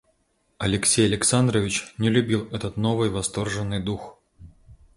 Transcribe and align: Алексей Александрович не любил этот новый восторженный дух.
Алексей 0.57 1.05
Александрович 1.05 1.93
не 1.99 2.09
любил 2.09 2.47
этот 2.51 2.75
новый 2.75 3.11
восторженный 3.11 3.79
дух. 3.79 4.17